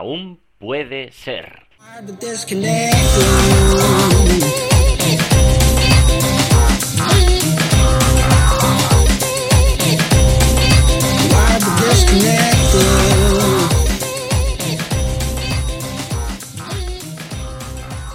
[0.00, 1.66] aún puede ser.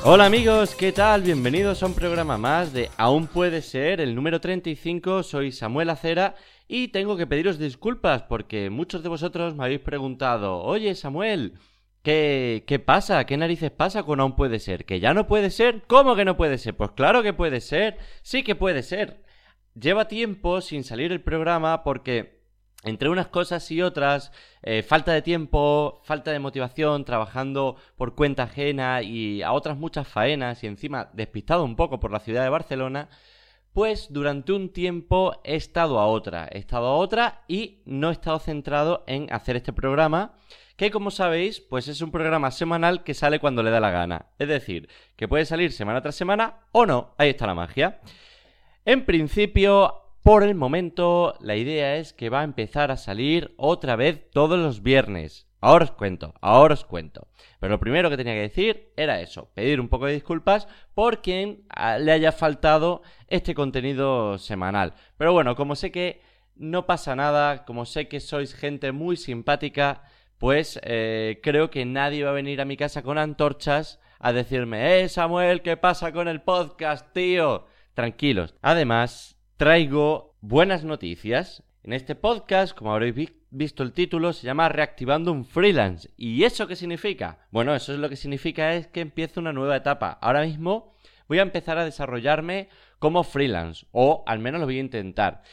[0.04, 1.22] Hola amigos, ¿qué tal?
[1.22, 6.34] Bienvenidos a un programa más de Aún puede ser, el número 35, soy Samuel Acera
[6.68, 11.54] y tengo que pediros disculpas porque muchos de vosotros me habéis preguntado, oye Samuel,
[12.06, 13.26] ¿qué, qué pasa?
[13.26, 14.86] ¿Qué narices pasa con Aún puede ser?
[14.86, 15.84] ¿Que ya no puede ser?
[15.88, 16.78] ¿Cómo que no puede ser?
[16.78, 19.24] Pues claro que puede ser, sí que puede ser.
[19.74, 22.36] Lleva tiempo sin salir el programa porque
[22.84, 28.44] entre unas cosas y otras, eh, falta de tiempo, falta de motivación, trabajando por cuenta
[28.44, 32.50] ajena y a otras muchas faenas y encima despistado un poco por la ciudad de
[32.50, 33.10] Barcelona,
[33.76, 38.14] pues durante un tiempo he estado a otra, he estado a otra y no he
[38.14, 40.38] estado centrado en hacer este programa,
[40.78, 44.28] que como sabéis, pues es un programa semanal que sale cuando le da la gana.
[44.40, 48.00] Es decir, que puede salir semana tras semana o no, ahí está la magia.
[48.86, 53.96] En principio, por el momento, la idea es que va a empezar a salir otra
[53.96, 55.48] vez todos los viernes.
[55.62, 57.28] Ahora os cuento, ahora os cuento.
[57.60, 61.22] Pero lo primero que tenía que decir era eso, pedir un poco de disculpas por
[61.22, 64.96] quien ah, le haya faltado este contenido semanal.
[65.16, 66.24] Pero bueno, como sé que
[66.56, 70.06] no pasa nada, como sé que sois gente muy simpática,
[70.40, 75.02] pues eh, creo que nadie va a venir a mi casa con antorchas a decirme,
[75.02, 77.68] eh Samuel, ¿qué pasa con el podcast, tío?
[77.94, 78.56] Tranquilos.
[78.64, 81.64] Además, traigo buenas noticias.
[81.84, 86.10] En este podcast, como habréis visto el título, se llama Reactivando un Freelance.
[86.18, 87.48] ¿Y eso qué significa?
[87.52, 90.18] Bueno, eso es lo que significa es que empieza una nueva etapa.
[90.22, 90.94] Ahora mismo
[91.28, 95.44] voy a empezar a desarrollarme como freelance, o al menos lo voy a intentar.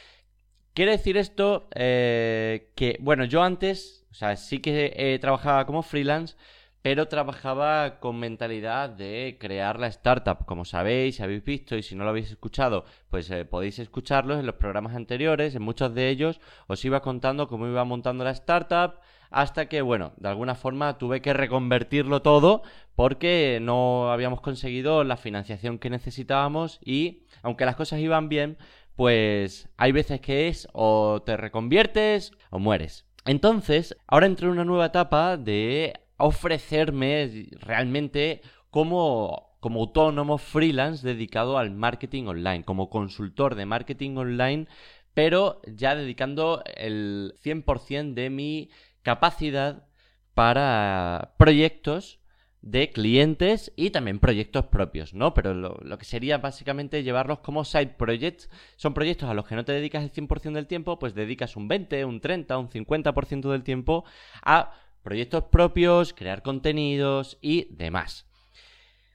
[0.74, 5.82] Quiere decir esto eh, que, bueno, yo antes, o sea, sí que eh, trabajaba como
[5.82, 6.36] freelance,
[6.82, 10.44] pero trabajaba con mentalidad de crear la startup.
[10.44, 14.46] Como sabéis, habéis visto y si no lo habéis escuchado, pues eh, podéis escucharlos en
[14.46, 15.54] los programas anteriores.
[15.54, 18.94] En muchos de ellos os iba contando cómo iba montando la startup
[19.30, 22.62] hasta que, bueno, de alguna forma tuve que reconvertirlo todo
[22.96, 28.58] porque no habíamos conseguido la financiación que necesitábamos y, aunque las cosas iban bien,
[28.96, 33.06] pues hay veces que es o te reconviertes o mueres.
[33.24, 41.58] Entonces, ahora entro en una nueva etapa de ofrecerme realmente como, como autónomo freelance dedicado
[41.58, 44.66] al marketing online, como consultor de marketing online,
[45.14, 48.70] pero ya dedicando el 100% de mi
[49.02, 49.88] capacidad
[50.34, 52.20] para proyectos
[52.62, 55.34] de clientes y también proyectos propios, ¿no?
[55.34, 58.48] Pero lo, lo, que sería básicamente llevarlos como side projects.
[58.76, 61.66] Son proyectos a los que no te dedicas el 100% del tiempo, pues dedicas un
[61.66, 64.04] 20, un 30, un 50% del tiempo
[64.44, 68.26] a proyectos propios, crear contenidos y demás.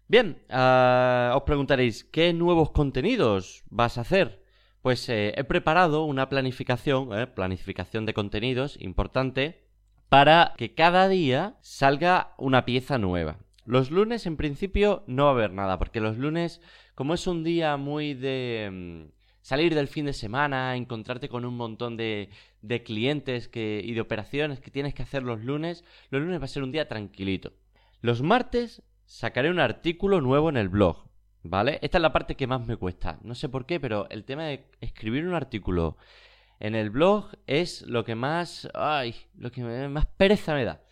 [0.07, 4.41] Bien, uh, os preguntaréis, ¿qué nuevos contenidos vas a hacer?
[4.81, 9.67] Pues eh, he preparado una planificación, eh, planificación de contenidos importante,
[10.07, 13.39] para que cada día salga una pieza nueva.
[13.65, 16.61] Los lunes en principio no va a haber nada, porque los lunes,
[16.95, 19.11] como es un día muy de mm,
[19.41, 22.29] salir del fin de semana, encontrarte con un montón de,
[22.67, 26.45] de clientes que, y de operaciones que tienes que hacer los lunes, los lunes va
[26.45, 27.53] a ser un día tranquilito.
[28.01, 31.09] Los martes sacaré un artículo nuevo en el blog,
[31.43, 31.79] ¿vale?
[31.81, 33.19] Esta es la parte que más me cuesta.
[33.23, 35.97] No sé por qué, pero el tema de escribir un artículo
[36.59, 38.67] en el blog es lo que más...
[38.73, 39.15] ¡Ay!
[39.37, 40.83] Lo que más pereza me da.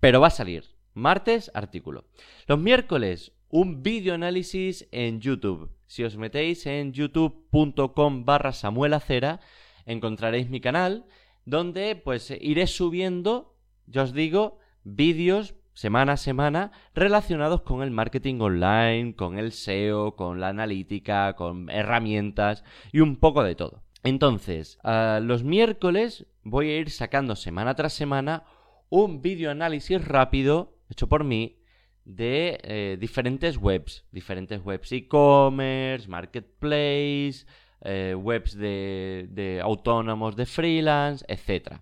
[0.00, 0.64] Pero va a salir.
[0.94, 2.06] Martes, artículo.
[2.46, 5.70] Los miércoles, un vídeo análisis en YouTube.
[5.86, 9.40] Si os metéis en youtube.com barra samuelacera,
[9.86, 11.06] encontraréis mi canal,
[11.44, 18.40] donde pues iré subiendo, ya os digo, vídeos semana a semana relacionados con el marketing
[18.40, 23.82] online, con el SEO, con la analítica, con herramientas y un poco de todo.
[24.02, 28.44] Entonces, los miércoles voy a ir sacando semana tras semana
[28.88, 31.58] un vídeo análisis rápido hecho por mí
[32.04, 37.46] de eh, diferentes webs, diferentes webs e-commerce, marketplace,
[37.86, 41.78] eh, webs de, de, autónomos de freelance, etc.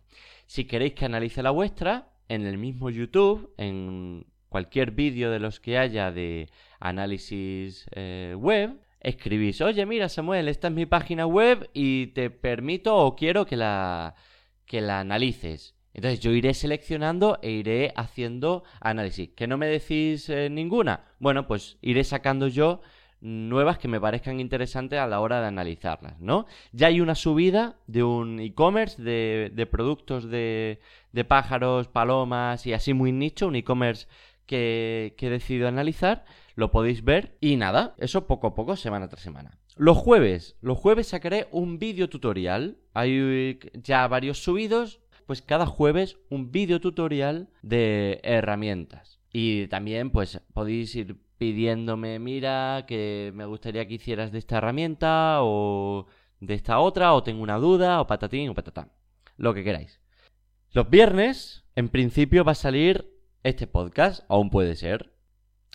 [0.47, 5.61] Si queréis que analice la vuestra, en el mismo YouTube, en cualquier vídeo de los
[5.61, 6.49] que haya de
[6.79, 12.97] análisis eh, web, escribís, oye, mira Samuel, esta es mi página web y te permito
[12.97, 14.15] o quiero que la,
[14.67, 15.75] que la analices.
[15.93, 19.31] Entonces yo iré seleccionando e iré haciendo análisis.
[19.31, 21.05] ¿Que no me decís eh, ninguna?
[21.21, 22.81] Bueno, pues iré sacando yo
[23.25, 26.47] nuevas que me parezcan interesantes a la hora de analizarlas, ¿no?
[26.73, 30.79] Ya hay una subida de un e-commerce de, productos de,
[31.27, 34.07] pájaros, palomas y así muy nicho, un e-commerce
[34.45, 39.09] que, que he decidido analizar, lo podéis ver y nada, eso poco a poco, semana
[39.09, 39.59] tras semana.
[39.77, 46.19] Los jueves, los jueves sacaré un vídeo tutorial, hay ya varios subidos, pues cada jueves
[46.29, 49.19] un vídeo tutorial de herramientas.
[49.33, 55.41] Y también pues podéis ir pidiéndome, mira, que me gustaría que hicieras de esta herramienta
[55.43, 56.07] o
[56.41, 58.91] de esta otra, o tengo una duda, o patatín o patatán.
[59.37, 60.01] Lo que queráis.
[60.73, 63.13] Los viernes, en principio, va a salir
[63.43, 65.13] este podcast, aún puede ser.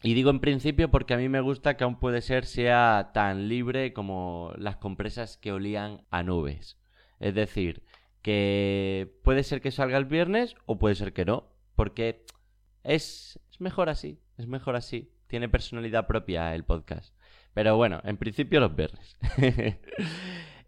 [0.01, 3.47] Y digo en principio porque a mí me gusta que aún puede ser sea tan
[3.47, 6.79] libre como las compresas que olían a nubes.
[7.19, 7.83] Es decir,
[8.23, 12.25] que puede ser que salga el viernes o puede ser que no, porque
[12.83, 17.13] es, es mejor así, es mejor así tiene personalidad propia el podcast.
[17.53, 19.15] Pero bueno, en principio los viernes.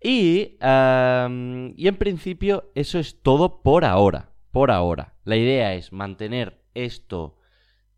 [0.01, 4.29] y, y en principio eso es todo por ahora.
[4.51, 5.15] Por ahora.
[5.23, 7.37] La idea es mantener esto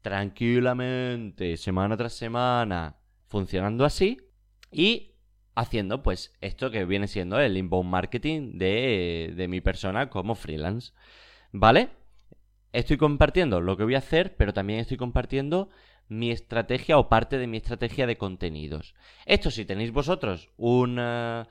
[0.02, 4.18] tranquilamente, semana tras semana, funcionando así.
[4.72, 5.16] Y
[5.56, 10.94] haciendo pues esto que viene siendo el inbound marketing de, de mi persona como freelance.
[11.52, 11.90] ¿Vale?
[12.72, 15.70] Estoy compartiendo lo que voy a hacer, pero también estoy compartiendo
[16.14, 18.94] mi estrategia o parte de mi estrategia de contenidos.
[19.26, 21.44] Esto si tenéis vosotros un eh,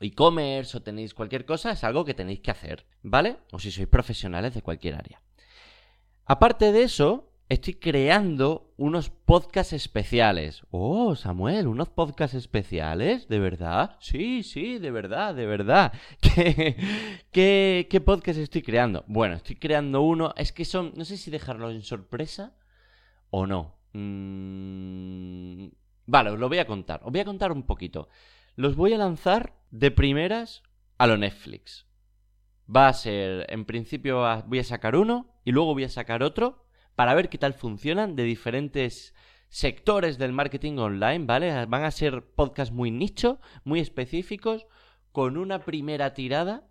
[0.00, 3.38] e-commerce o tenéis cualquier cosa, es algo que tenéis que hacer, ¿vale?
[3.52, 5.22] O si sois profesionales de cualquier área.
[6.24, 10.62] Aparte de eso, estoy creando unos podcasts especiales.
[10.70, 13.96] Oh, Samuel, unos podcasts especiales, ¿de verdad?
[14.00, 15.92] Sí, sí, de verdad, de verdad.
[16.20, 16.76] ¿Qué,
[17.32, 19.04] qué, qué podcast estoy creando?
[19.08, 22.54] Bueno, estoy creando uno, es que son, no sé si dejarlo en sorpresa
[23.30, 23.76] o no.
[23.92, 25.68] Mm,
[26.06, 27.00] vale, os lo voy a contar.
[27.04, 28.08] Os voy a contar un poquito.
[28.56, 30.62] Los voy a lanzar de primeras
[30.98, 31.86] a lo Netflix.
[32.74, 36.66] Va a ser, en principio voy a sacar uno y luego voy a sacar otro
[36.94, 39.14] para ver qué tal funcionan de diferentes
[39.48, 41.66] sectores del marketing online, ¿vale?
[41.66, 44.66] Van a ser podcasts muy nicho, muy específicos,
[45.10, 46.68] con una primera tirada,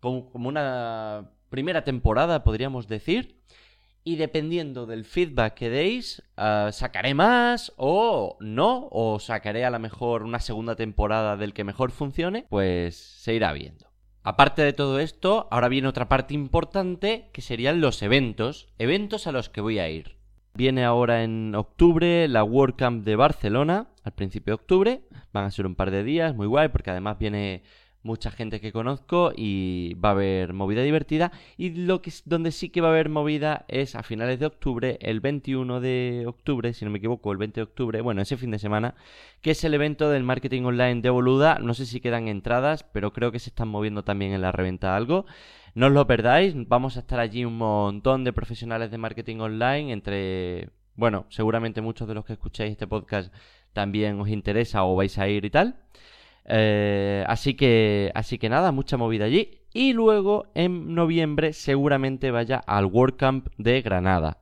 [0.00, 3.40] como una primera temporada, podríamos decir,
[4.06, 9.80] y dependiendo del feedback que deis, ah, sacaré más o no, o sacaré a lo
[9.80, 13.90] mejor una segunda temporada del que mejor funcione, pues se irá viendo.
[14.22, 19.32] Aparte de todo esto, ahora viene otra parte importante que serían los eventos, eventos a
[19.32, 20.16] los que voy a ir.
[20.54, 25.00] Viene ahora en octubre la WordCamp de Barcelona, al principio de octubre,
[25.32, 27.64] van a ser un par de días, muy guay, porque además viene
[28.06, 31.32] mucha gente que conozco y va a haber movida divertida.
[31.58, 34.96] Y lo que donde sí que va a haber movida es a finales de octubre,
[35.02, 38.50] el 21 de octubre, si no me equivoco, el 20 de octubre, bueno, ese fin
[38.50, 38.94] de semana,
[39.42, 41.58] que es el evento del marketing online de Boluda.
[41.58, 44.96] No sé si quedan entradas, pero creo que se están moviendo también en la reventa
[44.96, 45.26] algo.
[45.74, 49.92] No os lo perdáis, vamos a estar allí un montón de profesionales de marketing online,
[49.92, 53.30] entre, bueno, seguramente muchos de los que escucháis este podcast
[53.74, 55.76] también os interesa o vais a ir y tal.
[56.48, 59.60] Eh, así que así que nada, mucha movida allí.
[59.72, 64.38] Y luego en noviembre seguramente vaya al WordCamp de Granada.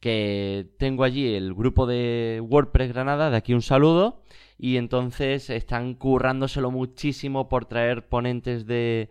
[0.00, 4.22] Que tengo allí el grupo de WordPress Granada, de aquí un saludo.
[4.58, 9.10] Y entonces están currándoselo muchísimo por traer ponentes de,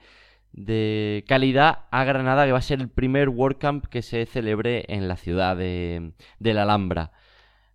[0.52, 5.08] de calidad a Granada, que va a ser el primer WordCamp que se celebre en
[5.08, 7.12] la ciudad de, de la Alhambra.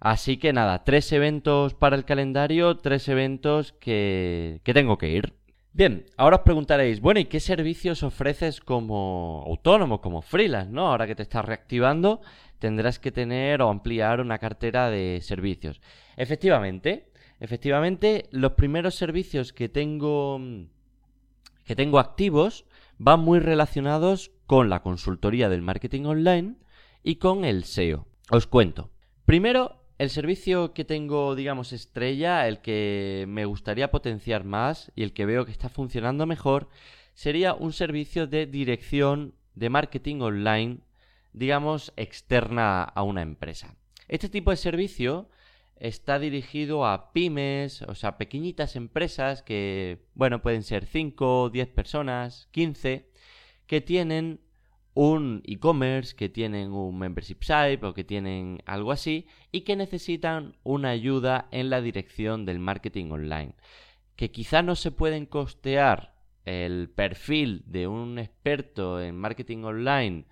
[0.00, 5.35] Así que nada, tres eventos para el calendario, tres eventos que, que tengo que ir.
[5.73, 10.88] Bien, ahora os preguntaréis, bueno, ¿y qué servicios ofreces como autónomo, como freelance, no?
[10.88, 12.21] Ahora que te estás reactivando,
[12.59, 15.81] tendrás que tener o ampliar una cartera de servicios.
[16.17, 20.40] Efectivamente, efectivamente, los primeros servicios que tengo
[21.64, 22.64] que tengo activos
[22.97, 26.55] van muy relacionados con la consultoría del marketing online
[27.02, 28.07] y con el SEO.
[28.31, 28.90] Os cuento.
[29.26, 35.12] Primero, el servicio que tengo, digamos, estrella, el que me gustaría potenciar más y el
[35.12, 36.69] que veo que está funcionando mejor,
[37.14, 40.78] sería un servicio de dirección de marketing online,
[41.33, 43.75] digamos, externa a una empresa.
[44.07, 45.28] Este tipo de servicio
[45.75, 52.49] está dirigido a pymes, o sea, pequeñitas empresas que, bueno, pueden ser 5, 10 personas,
[52.52, 53.11] 15,
[53.67, 54.40] que tienen
[55.00, 60.57] un e-commerce, que tienen un membership site o que tienen algo así y que necesitan
[60.64, 63.55] una ayuda en la dirección del marketing online.
[64.17, 70.25] Que quizá no se pueden costear el perfil de un experto en marketing online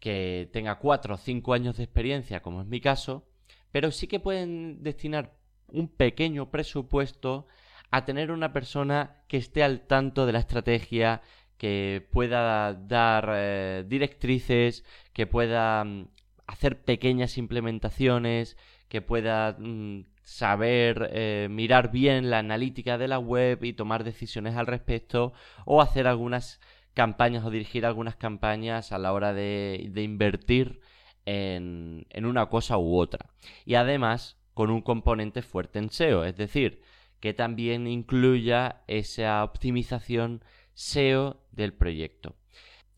[0.00, 3.28] que tenga 4 o 5 años de experiencia, como es mi caso,
[3.70, 5.36] pero sí que pueden destinar
[5.68, 7.46] un pequeño presupuesto
[7.92, 11.22] a tener una persona que esté al tanto de la estrategia,
[11.58, 16.08] que pueda dar eh, directrices, que pueda mm,
[16.46, 18.56] hacer pequeñas implementaciones,
[18.88, 24.56] que pueda mm, saber eh, mirar bien la analítica de la web y tomar decisiones
[24.56, 25.32] al respecto
[25.64, 26.60] o hacer algunas
[26.94, 30.80] campañas o dirigir algunas campañas a la hora de, invertir
[31.26, 33.30] en, en, una cosa u otra.
[33.64, 36.80] Y además con un componente fuerte en SEO, es decir,
[37.20, 42.36] que también incluya esa optimización SEO del proyecto.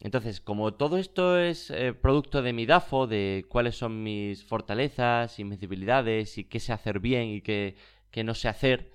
[0.00, 5.38] Entonces, como todo esto es eh, producto de mi DAFO, de cuáles son mis fortalezas
[5.38, 7.76] y mis debilidades y qué sé hacer bien y qué,
[8.25, 8.90] no sé hacer,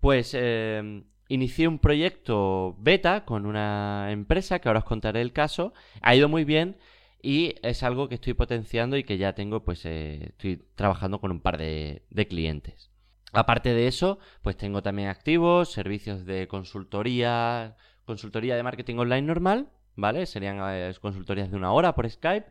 [0.00, 5.72] pues eh, inicié un proyecto beta con una empresa que ahora os contaré el caso.
[6.02, 6.76] Ha ido muy bien
[7.22, 11.30] y es algo que estoy potenciando y que ya tengo, pues eh, estoy trabajando con
[11.30, 12.90] un par de clientes.
[13.32, 17.76] Aparte de eso, pues tengo también activos servicios de consultoría,
[18.06, 20.26] consultoría de marketing online normal ¿vale?
[20.26, 22.46] Serían eh, consultorías de una hora por Skype.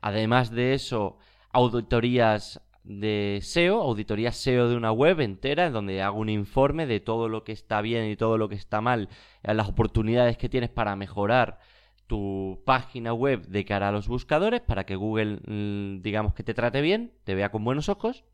[0.00, 1.18] Además de eso,
[1.52, 7.00] auditorías de SEO, auditorías SEO de una web entera, en donde hago un informe de
[7.00, 9.08] todo lo que está bien y todo lo que está mal,
[9.42, 11.58] eh, las oportunidades que tienes para mejorar
[12.06, 16.54] tu página web de cara a los buscadores, para que Google, mm, digamos que te
[16.54, 18.24] trate bien, te vea con buenos ojos.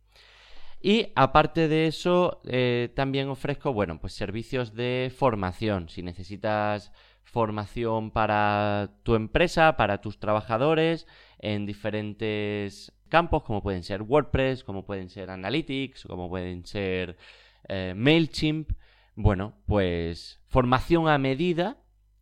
[0.81, 5.89] Y aparte de eso, eh, también ofrezco, bueno, pues servicios de formación.
[5.89, 6.93] Si necesitas
[7.25, 11.07] formación para tu empresa, para tus trabajadores,
[11.39, 17.17] en diferentes campos, como pueden ser WordPress, como pueden ser Analytics, como pueden ser
[17.69, 18.73] eh, MailChimp.
[19.15, 21.79] Bueno, pues formación a medida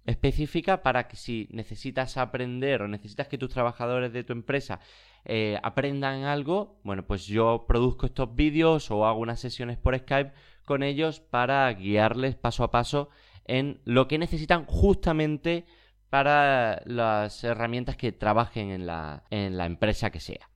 [0.06, 4.80] específica para que si necesitas aprender o necesitas que tus trabajadores de tu empresa
[5.24, 10.32] eh, aprendan algo, bueno, pues yo produzco estos vídeos o hago unas sesiones por Skype
[10.64, 13.08] con ellos para guiarles paso a paso
[13.46, 15.66] en lo que necesitan justamente
[16.10, 20.48] para las herramientas que trabajen en la, en la empresa que sea.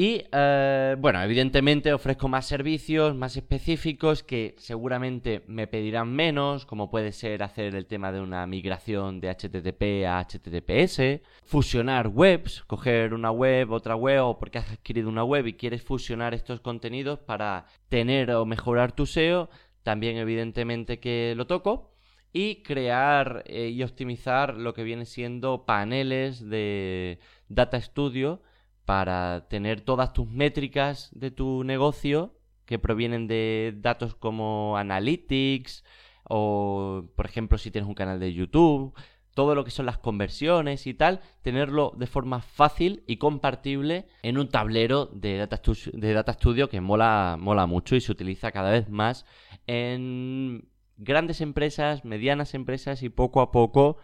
[0.00, 6.88] Y eh, bueno, evidentemente ofrezco más servicios, más específicos que seguramente me pedirán menos, como
[6.88, 13.12] puede ser hacer el tema de una migración de HTTP a HTTPS, fusionar webs, coger
[13.12, 17.18] una web, otra web, o porque has adquirido una web y quieres fusionar estos contenidos
[17.18, 19.50] para tener o mejorar tu SEO,
[19.82, 21.90] también evidentemente que lo toco.
[22.32, 28.42] Y crear eh, y optimizar lo que viene siendo paneles de Data Studio
[28.88, 35.84] para tener todas tus métricas de tu negocio que provienen de datos como Analytics
[36.24, 38.94] o, por ejemplo, si tienes un canal de YouTube,
[39.34, 44.38] todo lo que son las conversiones y tal, tenerlo de forma fácil y compartible en
[44.38, 45.60] un tablero de Data,
[45.92, 49.26] de Data Studio que mola, mola mucho y se utiliza cada vez más
[49.66, 50.66] en
[50.96, 53.98] grandes empresas, medianas empresas y poco a poco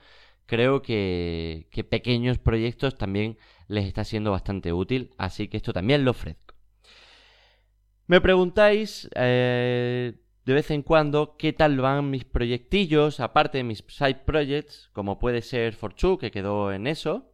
[0.47, 6.13] creo que, pequeños proyectos también les está siendo bastante útil, así que esto también lo
[6.13, 6.55] ofrezco.
[8.07, 13.85] Me preguntáis eh, de vez en cuando qué tal van mis proyectillos, aparte de mis
[13.89, 17.33] side projects, como puede ser Forchu, que quedó en eso.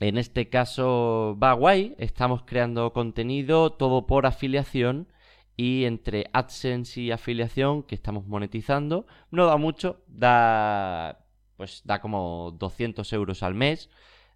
[0.00, 5.08] En este caso va guay, estamos creando contenido todo por afiliación
[5.56, 11.20] y entre AdSense y afiliación que estamos monetizando, no da mucho, da
[11.56, 13.88] pues da como 200 euros al mes,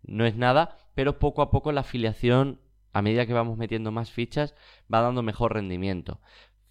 [0.02, 2.60] no es nada, pero poco a poco la afiliación,
[2.92, 4.54] a medida que vamos metiendo más fichas,
[4.92, 6.20] va dando mejor rendimiento.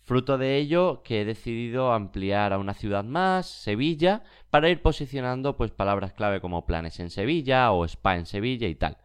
[0.03, 5.57] Fruto de ello que he decidido ampliar a una ciudad más, Sevilla, para ir posicionando
[5.57, 8.97] pues palabras clave como planes en Sevilla o spa en Sevilla y tal.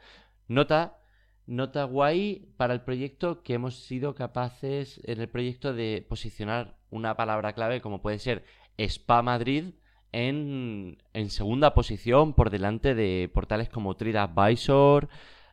[0.46, 0.98] Nota
[1.46, 7.16] Nota guay para el proyecto que hemos sido capaces en el proyecto de posicionar una
[7.16, 8.44] palabra clave como puede ser
[8.78, 9.74] Spa Madrid
[10.12, 15.08] en, segunda posición por delante de portales como TripAdvisor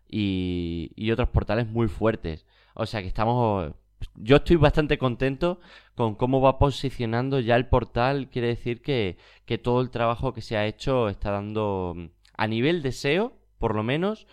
[0.08, 2.46] y, y otros portales muy fuertes.
[2.74, 3.74] O sea que estamos...
[4.16, 5.60] Yo estoy bastante contento
[5.96, 8.30] con cómo va posicionando ya el portal.
[8.30, 11.96] Quiere decir que, que todo el trabajo que se ha hecho está dando
[12.38, 14.25] a nivel de SEO, por lo menos,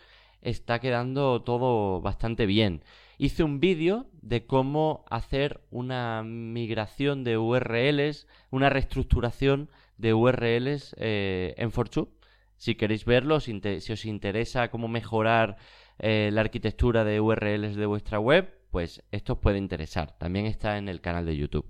[0.43, 2.85] está quedando todo bastante bien.
[3.19, 11.55] Hice un vídeo de cómo hacer una migración de URLs, una reestructuración de URLs eh,
[11.57, 12.09] en Fortune.
[12.57, 13.53] Si queréis verlo, si,
[13.93, 15.57] os interesa cómo mejorar
[15.99, 20.17] eh, la arquitectura de URLs de vuestra web, pues esto os puede interesar.
[20.19, 21.67] También está en el canal de YouTube.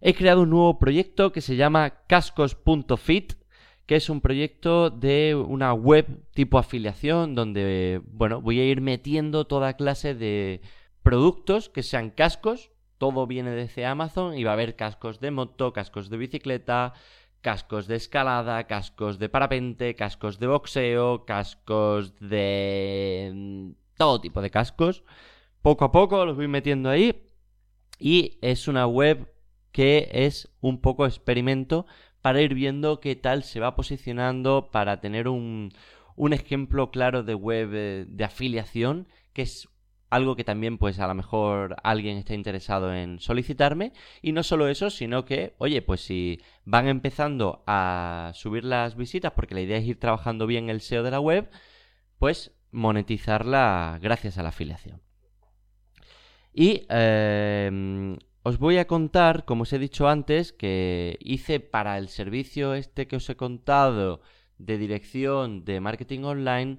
[0.00, 3.34] He creado un nuevo proyecto que se llama cascos.fit
[3.86, 9.46] que es un proyecto de una web tipo afiliación donde, bueno, voy a ir metiendo
[9.46, 10.60] toda clase de
[11.02, 15.72] productos que sean cascos, todo viene desde Amazon y va a haber cascos de moto,
[15.72, 16.94] cascos de bicicleta,
[17.42, 24.50] cascos de escalada, cascos de parapente, cascos de boxeo, cascos de mm, todo tipo de
[24.50, 25.04] cascos.
[25.60, 27.28] Poco a poco los voy metiendo ahí
[27.98, 29.32] y es una web
[29.72, 31.86] que es un poco experimento
[32.20, 35.72] para ir viendo qué tal se va posicionando para tener un,
[36.16, 39.68] un ejemplo claro de web eh, de afiliación que es
[40.12, 43.94] algo que también pues a lo mejor alguien está interesado en solicitarme.
[44.20, 49.32] Y no solo eso sino que oye pues si van empezando a subir las visitas
[49.32, 51.50] porque la idea es ir trabajando bien el SEO de la web
[52.18, 55.00] pues monetizarla gracias a la afiliación.
[56.52, 62.08] Y em, os voy a contar como os he dicho antes que hice para el
[62.08, 64.20] servicio este que os he contado
[64.58, 66.78] de dirección de marketing online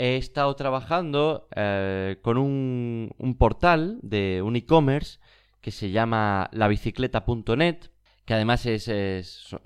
[0.00, 5.18] he estado trabajando eh, con un, portal de un e-commerce
[5.60, 7.76] que se llama labicicleta.net,
[8.24, 8.90] que además es,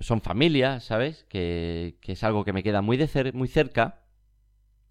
[0.01, 1.25] son familias, ¿sabes?
[1.29, 4.03] Que, es algo que me queda muy, de muy cerca.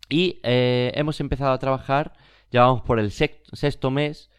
[0.07, 2.13] Y eh, hemos empezado a trabajar,
[2.49, 4.29] ya vamos por el sexto mes,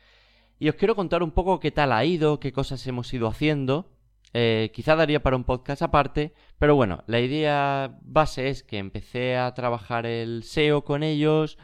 [0.58, 3.93] y os quiero contar un poco qué tal ha ido, qué cosas hemos ido haciendo.
[4.36, 9.36] Eh, quizá daría para un podcast aparte, pero bueno, la idea base es que empecé
[9.36, 11.56] a trabajar el SEO con ellos.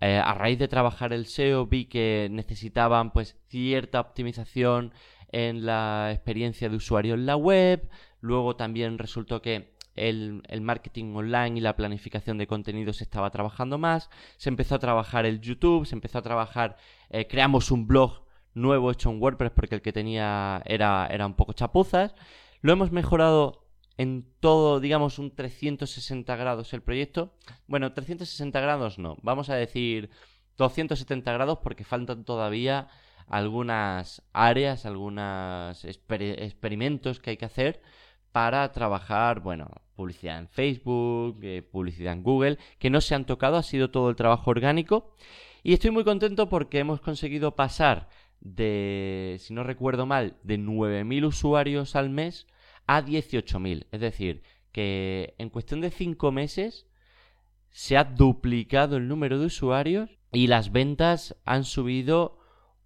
[0.00, 4.92] Eh, a raíz de trabajar el SEO vi que necesitaban pues cierta optimización
[5.30, 7.88] en la experiencia de usuario en la web.
[8.20, 13.78] Luego también resultó que el, marketing online y la planificación de contenidos se estaba trabajando
[13.78, 14.10] más.
[14.36, 16.76] Se empezó a trabajar el YouTube, se empezó a trabajar,
[17.08, 18.25] eh, creamos un blog
[18.56, 22.14] nuevo hecho en WordPress porque el que tenía era, era un poco chapuzas.
[22.62, 23.66] Lo hemos mejorado
[23.98, 27.34] en todo, digamos, un 360 grados el proyecto.
[27.66, 30.10] Bueno, 360 grados no, vamos a decir
[30.56, 32.88] 270 grados porque faltan todavía
[33.28, 37.82] algunas áreas, algunos experimentos que hay que hacer
[38.32, 43.56] para trabajar, bueno, publicidad en Facebook, eh, publicidad en Google, que no se han tocado,
[43.56, 45.14] ha sido todo el trabajo orgánico.
[45.62, 48.08] Y estoy muy contento porque hemos conseguido pasar
[48.40, 52.46] de, si no recuerdo mal, de 9.000 usuarios al mes
[52.86, 53.86] a 18.000.
[53.90, 56.86] Es decir, que en cuestión de 5 meses
[57.70, 62.38] se ha duplicado el número de usuarios y las ventas han subido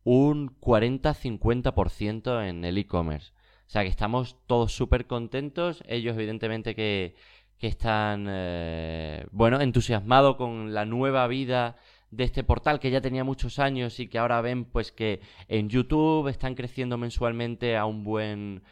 [0.04, 3.32] un 40-50% en el e-commerce.
[3.66, 5.84] O sea que estamos todos súper contentos.
[5.86, 7.14] Ellos evidentemente que,
[7.58, 11.76] que están, eh, bueno, entusiasmados con la nueva vida
[12.10, 15.68] de este portal que ya tenía muchos años y que ahora ven pues que en
[15.68, 18.62] YouTube están creciendo mensualmente a un buen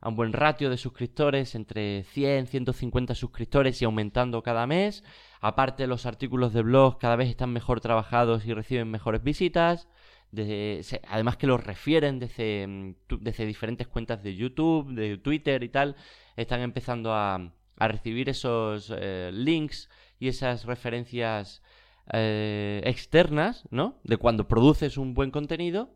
[0.00, 5.04] a un buen ratio de suscriptores, entre 100, 150 suscriptores y aumentando cada mes.
[5.40, 9.88] Aparte los artículos de blog cada vez están mejor trabajados y reciben mejores visitas.
[11.08, 15.96] además que los refieren desde, mm, desde, diferentes cuentas de YouTube, de Twitter y tal,
[16.36, 21.62] están empezando a, a recibir esos eh, links y esas referencias
[22.12, 24.00] eh, externas, ¿no?
[24.04, 25.90] De cuando produces un buen contenido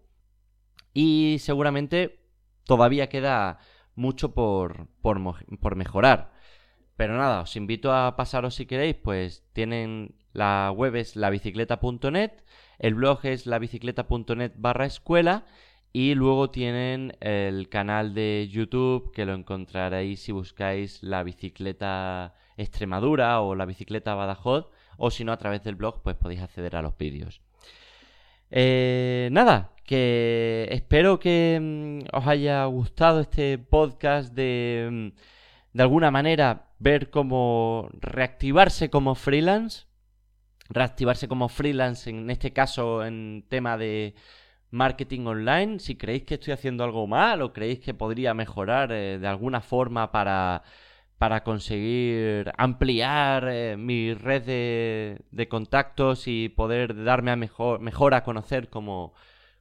[0.92, 2.20] y seguramente
[2.64, 3.59] todavía queda
[3.94, 6.33] mucho por, por, mejorar.
[6.96, 12.33] Pero nada, os invito a pasaros si queréis, pues tienen la web es labicicleta.net,
[12.79, 15.44] el blog es labicicleta.net barra escuela
[15.92, 23.40] y luego tienen el canal de YouTube que lo encontraréis si buscáis la bicicleta Extremadura
[23.40, 26.83] o la bicicleta Badajoz o si no a través del blog pues podéis acceder a
[26.83, 27.40] los vídeos.
[28.51, 35.09] Eh, nada, que espero que mm, os haya gustado este podcast de, mm,
[35.73, 39.87] de alguna manera ver cómo reactivarse como freelance,
[40.69, 44.14] reactivarse como freelance en este caso en tema de
[44.71, 49.19] marketing online, si creéis que estoy haciendo algo mal o creéis que podría mejorar eh,
[49.19, 50.62] de alguna forma para
[51.25, 58.23] para conseguir ampliar eh, mi red de, contactos y poder darme a mejor, mejor a
[58.23, 59.15] conocer como,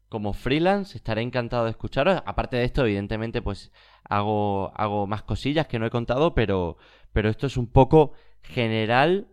[0.09, 0.97] como freelance.
[0.97, 2.21] Estaré encantado de escucharos.
[2.25, 3.71] Aparte de esto, evidentemente, pues
[4.03, 6.75] hago, hago más cosillas que no he contado, pero,
[7.13, 9.29] pero esto es un poco general,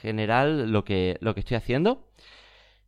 [0.00, 2.08] general lo que, lo que estoy haciendo.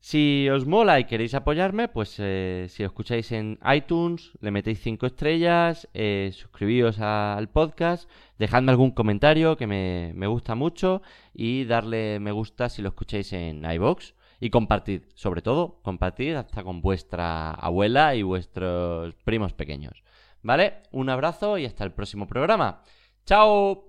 [0.07, 4.79] Si os mola y queréis apoyarme, pues eh, si lo escucháis en iTunes, le metéis
[4.81, 11.03] 5 estrellas, eh, suscribíos al podcast, dejadme algún comentario que me, me, gusta mucho
[11.35, 16.62] y darle me gusta si lo escucháis en iBox y compartid, sobre todo, compartid hasta
[16.62, 20.05] con vuestra abuela y vuestros primos pequeños.
[20.40, 20.83] ¿Vale?
[20.92, 22.85] Un abrazo y hasta el próximo programa.
[23.25, 23.87] ¡Chao!